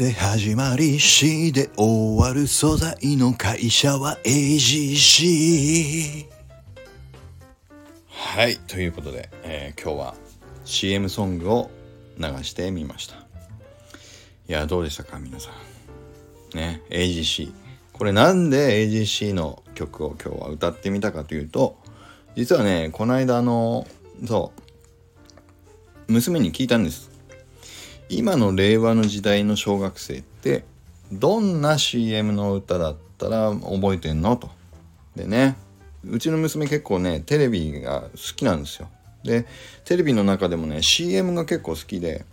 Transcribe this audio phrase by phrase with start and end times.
[0.00, 6.24] で始まり C で終わる素材の会社は AGC
[8.08, 10.14] はいということで、えー今日は
[10.64, 11.70] CM ソングを
[12.16, 13.16] 流してみました。
[13.16, 13.18] い
[14.46, 15.50] やどうでしたか皆さ
[16.54, 16.56] ん。
[16.56, 17.52] ね AGC
[17.92, 21.76] これなんで AGC の曲を今日は歌ってみたかというと
[22.36, 23.86] 実はねこの間あの
[24.24, 24.54] そ
[26.08, 27.09] う娘に聞いたんです。
[28.12, 30.64] 今の令和の時代の小学生って
[31.12, 34.36] どんな CM の歌だったら覚えてんの？
[34.36, 34.50] と。
[35.14, 35.56] でね
[36.04, 38.88] うちの娘結構ねテレビが好きなんですよ。
[39.22, 39.46] で
[39.84, 42.24] テレビの中でもね CM が結構好きで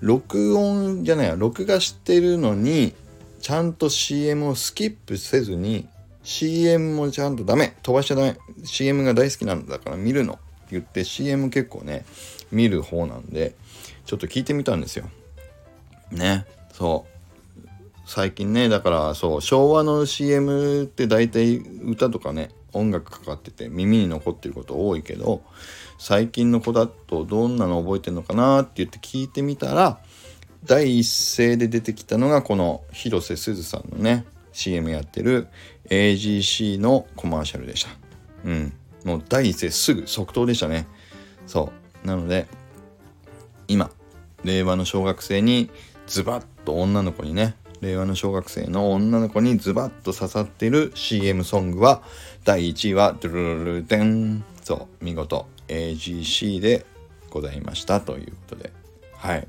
[0.00, 2.94] 録音じゃないや録画してるのに
[3.40, 5.88] ちゃんと CM をスキップせずに
[6.22, 10.42] CM もちゃんとダメ飛ばしちゃダメ CM が大好きなんだから見るのって
[10.72, 12.04] 言って CM 結構ね
[12.52, 13.54] 見る方なんで
[14.04, 15.08] ちょっと聞いてみたんですよ。
[16.10, 17.18] ねそう。
[18.06, 25.42] 最近ねだからそう昭和の CM って大体歌とかね音楽かかってて耳に残ってること多いけど
[25.98, 29.98] 最近の子だとどんなの覚えてんのかなって言って聞いてみたら
[30.64, 35.48] 第一声で出てきたのがこの広瀬すずさんのね CM やってる
[35.90, 37.90] AGC のコマーシャルでした。
[38.44, 38.72] うん。
[39.04, 40.86] もう第一声すぐ即答でしたね。
[41.46, 41.72] そ
[42.04, 42.06] う。
[42.06, 42.46] なので
[43.68, 43.90] 今
[44.44, 45.70] 令和の小学生に
[46.08, 52.02] ズバッと女の子にね令和の小学生の女の子にズバッと刺さってる CM ソングは
[52.44, 56.86] 第1位はドゥルルルデンそう見事 AGC で
[57.30, 58.72] ございましたということで
[59.14, 59.46] はい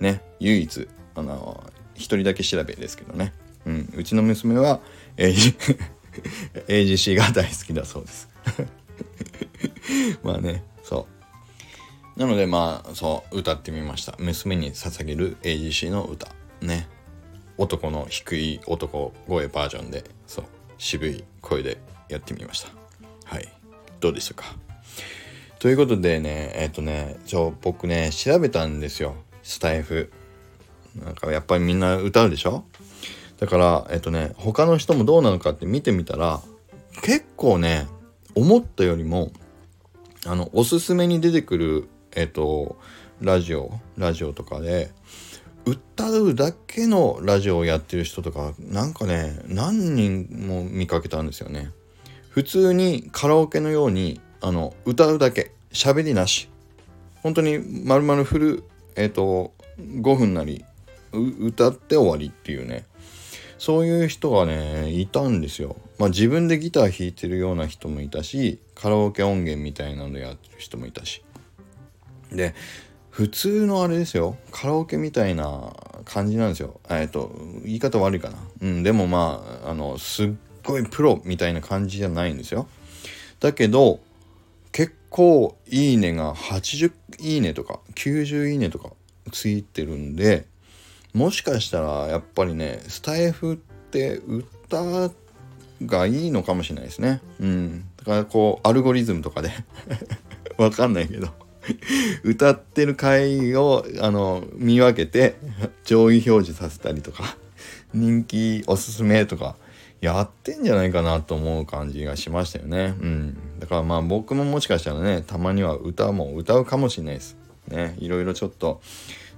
[0.00, 1.62] ね唯一あの
[1.94, 3.32] 一人だけ調べですけどね、
[3.64, 4.80] うん、うちの娘は
[5.16, 5.78] AG
[6.66, 8.28] AGC が大好きだそうです
[10.22, 10.64] まあね
[12.16, 14.14] なのでまあそう歌ってみました。
[14.18, 16.28] 娘に捧げる AGC の歌。
[16.60, 16.88] ね。
[17.58, 20.44] 男の低い男声バージョンでそう
[20.78, 22.68] 渋い声でやってみました。
[23.24, 23.48] はい。
[24.00, 24.44] どうでしたか？
[25.58, 29.14] ということでねえっ、とねちょ僕ね調べたんですよ。
[29.42, 30.12] スタイフ。
[31.02, 32.64] なんかやっぱりみんな歌うでしょ？
[33.38, 36.40] だからえっ、とね他の人もどうなのかって見てみたら
[37.02, 37.86] 結構ね
[38.34, 39.30] 思ったよりも
[40.26, 42.76] あのおすすめに出てくるえっ、と
[43.20, 44.90] ラジオラジオとかで
[45.64, 51.70] 歌うだけのラジオをやってる人とかなんかね何人も見かけたんですよね。
[52.30, 56.48] 普通にカラオケのようにあの歌うだけ喋りなし。
[57.22, 58.64] 本当に丸々フル
[58.96, 60.64] えっ、と5分なり
[61.12, 62.84] 歌って終わりっていうね。
[63.58, 65.76] そういう人がねいたんですよ。
[65.98, 71.22] まあ自分でギター弾いてるような人もいたしカラオケ音源みたいなのやってる人もいたし。
[72.36, 72.54] で
[73.10, 74.36] 普通のあれですよ。
[74.50, 76.80] カラオケみたいな感じなんですよ。
[76.88, 77.32] えっと
[77.64, 78.38] 言い方悪いかな。
[78.62, 80.30] うんでもまああのすっ
[80.64, 82.66] ごいプロみたいな感じじゃないんですよ。
[83.40, 84.00] だけど
[84.72, 88.90] 結構いいねが80いいねとか90いいねとか
[89.30, 90.46] ついてるんで
[91.12, 95.10] もしかしたらやっぱりねスタイフって歌
[95.84, 97.20] がいいのかもしれないですね。
[97.40, 97.84] うん。
[97.98, 99.50] だからこうアルゴリズムとかで
[100.56, 101.28] わかんないけど。
[102.24, 105.36] 歌ってる回をあの見分けて
[105.84, 107.36] 上位表示させたりとか
[107.94, 109.56] 人気おすすめとか
[110.00, 112.94] やってんじゃないかなと思う感じがしましたよね。
[113.00, 113.60] うん。
[113.60, 117.36] だからまあ僕ももしかしたらね、たまには歌も歌うかもしれないです。
[117.68, 117.94] ね。
[118.00, 118.80] いろいろちょっと、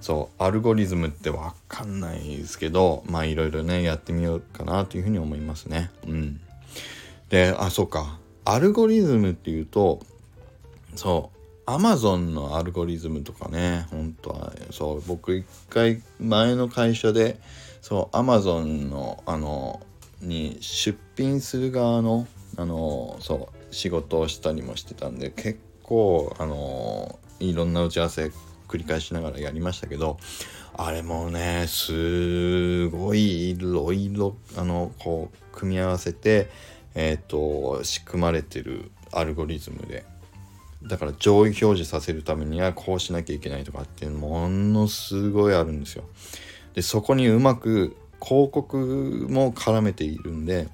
[0.01, 5.91] そう、アルゴリズムってわかんないですけど、まあいろいろね、やってみようかなというふうに思いますね。
[6.07, 6.41] うん。
[7.29, 8.17] で、あ、そうか。
[8.43, 9.99] アルゴリズムっていうと、
[10.95, 11.34] そう、
[11.65, 17.39] アマゾンのアルゴリズムとかね、本当は、そう、僕一回前の会社で、
[17.81, 19.81] そう、アマゾンの、あの、
[20.21, 22.27] に出品する側の
[22.57, 28.31] あのそう仕事をしたりもしてたんで結構あのいろんな打ち合わせ
[28.67, 30.17] 繰り返しながらやりましたけど
[30.77, 36.49] あれもねすごいいろいろあのこう組み合わせて
[36.97, 40.05] えっ、と仕組まれてるアルゴリズムで。
[40.87, 46.03] だから上位表示させるためにはこうしなきゃいけないとかっていうものすごいあるんですよ。
[46.73, 50.67] でそこにうまく広告も絡めているんで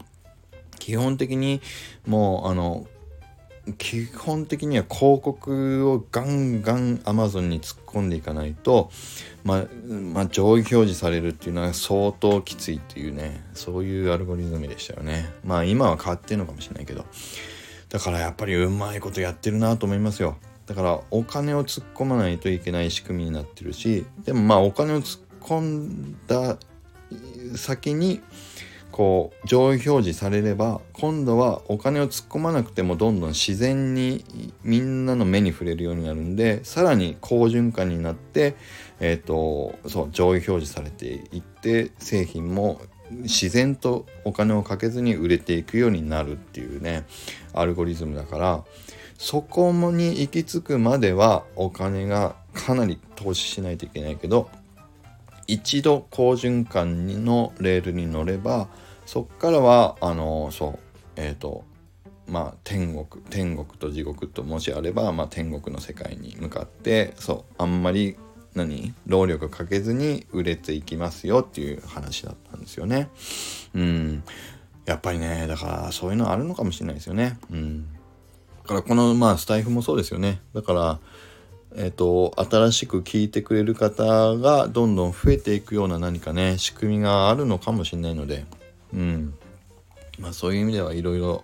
[0.79, 1.61] 基本的に
[2.07, 2.87] もうあの
[3.77, 8.89] 基本的には広告をガンガン Amazon に突っ込んでいかないと、
[9.43, 17.05] ま、まあ、上位表示されるっていうのは相当きついっていうねそういうアルゴリズムでしたよねまあ今は変わってるのかもしれないけど
[17.91, 20.37] だからやっぱりうまいことやってるなと思いますよ。
[20.65, 26.57] だからお金を突っ込まないといけない仕組みになってるしでもまあお金を突っ込んだ
[27.55, 28.21] 先に
[28.91, 38.55] こう上位表示されれば今度はお金を突っ込まなくてもどんどん自然にみんなの目に触れるようになるんでさらに好循環になって
[39.01, 42.79] え、ー、とそう上位表示されていって製品も
[43.23, 47.05] 自然とお金をかけずに売れていくようになるっていうね
[47.53, 48.63] アルゴリズムだから
[49.17, 54.49] そこに行き着くまではお金がかなり投資しないといけないけど
[55.47, 58.67] 一度好循環のレールに乗れば
[59.05, 60.79] そっからはあのそう
[61.17, 61.65] えっ、ー、と
[62.27, 68.17] まあ天国天国と地獄ともしあれば、まあ、天国の世界に向かってそうあんまり
[68.55, 68.93] 何？
[69.05, 73.09] 労力かけずに売れていきますよっていう話だったんですよね。
[73.73, 74.23] うん
[74.85, 77.37] やっぱりねだからそういうのあるのかもしれないですよね。
[77.51, 77.87] うん
[78.63, 80.41] だからこのまあスタイフもそうですよね。
[80.53, 80.99] だから
[81.75, 88.45] えっ、ー、と新しく聞いてくれる方がどんどん増えていくような何かね仕組みがあるのかもしれないので
[88.93, 89.33] うん
[90.19, 91.43] まあそういう意味ではいろいろ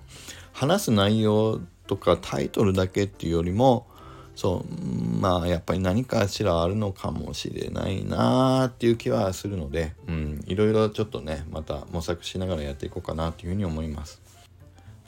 [0.51, 3.87] 話す内容とかタイトルだけっていうよりも
[4.37, 14.21] そうまあやっぱり何かしらあるのかもしれないなーっていう気はするので、うん、いろいろちょっとねまた模索しながらやっていこうかなっていうふうに思います。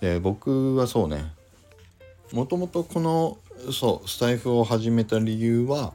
[0.02, 1.32] で僕はそうね
[2.32, 3.38] もともとこの
[3.72, 5.94] そうスタエフを始めた理由は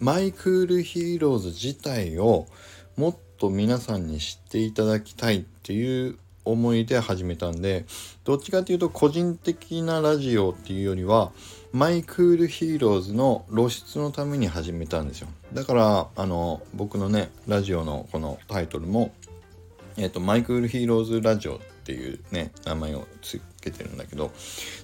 [0.00, 2.48] マイクールヒーローズ自体を
[2.96, 7.84] もっと皆さんに知っていただきたいっていう思いで始めたんで
[8.24, 11.32] どっちかっていうと個人的なラジオっていうよりは
[11.72, 15.28] マイクールヒーローズの露出のために始めたんですよ。
[15.52, 19.12] だからあの僕のねラジオのこのタイトルも
[19.96, 24.32] えっ、とマイクールヒーローズラジオっていうね名前をつけてるんだけど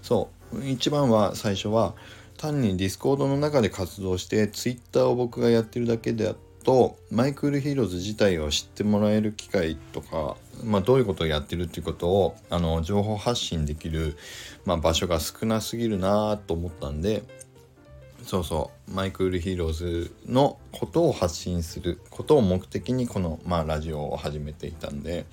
[0.03, 1.95] そう一番は最初は
[2.37, 14.19] 単にディスコードの中で活動してツイッターを僕がやってるだけであってとマイクールヒーローズ自体を知ってもらえる機会とか、まあ、どういうことをやってるっていうことをあの情報発信できる、
[14.67, 17.23] まあ、場所が少なすぎるなと思ったんで
[18.23, 25.25] そうそうマイクールヒーローズのことを発信することを目的にこの、まあ、ラジオを始めていたんで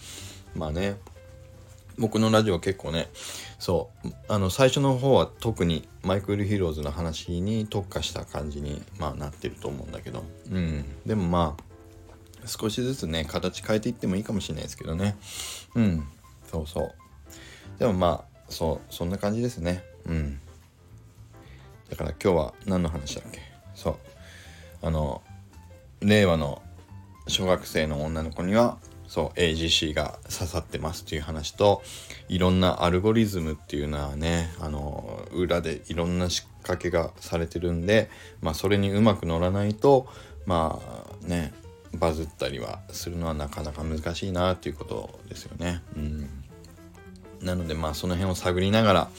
[0.55, 0.95] まあね。
[1.97, 3.09] 僕のラジオ結構ね
[3.57, 10.23] そうあの最初の方は特にマイクールヒーローズの話に特化した感じに、まあ、なってると思うんだけど。
[10.51, 10.85] うん。
[11.05, 11.63] でもまあ
[12.47, 15.17] 少しずつね形変えていってもいいかもしれないですけどね。
[15.73, 16.07] うん。
[16.51, 16.93] そうそう。
[17.79, 19.83] でもまあそうそんな感じですね。
[20.05, 20.39] うん。
[21.89, 23.41] だから今日は何の話だっけ？
[23.73, 23.95] そう。
[24.81, 25.23] あの
[26.01, 26.61] 令和の
[27.27, 28.77] 小学生の女の子には
[29.07, 31.83] そう AGC が刺さってますっていう話と
[32.27, 38.09] いろんなアルゴリズムっていうのはねあの裏でいろんな仕掛けがされてるんで
[38.41, 40.07] まあそれにうまく乗らないと
[40.45, 40.79] ま
[41.23, 41.53] あね
[41.93, 45.81] バズったりはするのはなかなか難しいなっていうことですよね。
[45.95, 46.29] うん、
[47.41, 49.09] なのでまあその辺を探りながら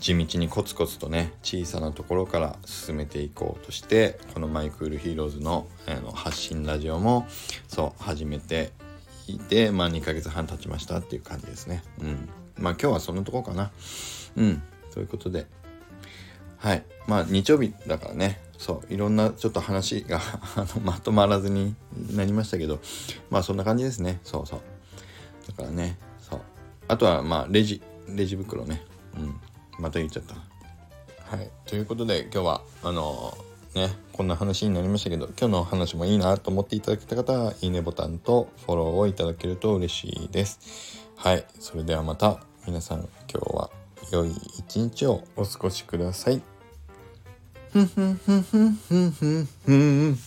[0.00, 7.26] 地道にコツコツとね小さなところから進めていこうとしてこのマイクールヒーローズのあの発信ラジオも
[7.68, 8.72] そう始めて
[9.28, 11.82] いて、まあ2ヶ月半経ちましたっていう感じですね。
[12.00, 12.28] うん。
[12.58, 13.70] まあ今日はそんなとこかな。
[14.36, 14.62] うん。
[14.92, 15.46] ということで、
[16.56, 16.84] はい。
[17.06, 20.20] まあ日曜日だからね、そう、いろんなちょっと話が
[20.56, 21.74] あのまとまらずに
[22.12, 22.80] なりましたけど、
[23.30, 24.20] まあそんな感じですね。
[24.24, 24.60] そうそう。
[25.48, 26.40] だからね、そう。
[26.88, 28.82] あとはまあレジ、レジ袋ね。
[29.16, 29.40] うん。
[29.78, 30.36] また言っちゃった。
[31.36, 31.50] はい。
[31.66, 41.02] ということで今日は、あのーね、こんな話になりましたけど、今日の話もいいなと思っていただけた方は、いいねボタンとフォローをいただけると嬉しいです。
[41.16, 43.70] はい、それではまた皆さん今日は
[44.12, 46.40] 良い一日をお過ごしください。
[47.72, 48.56] ふんふんふんふ
[49.72, 50.18] ん。